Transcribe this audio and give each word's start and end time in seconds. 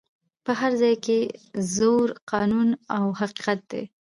په 0.45 0.51
هر 0.59 0.71
ځای 0.81 0.95
کي 1.05 1.19
زور 1.75 2.07
قانون 2.31 2.69
او 2.97 3.05
حقیقت 3.19 3.59
دی 3.71 3.83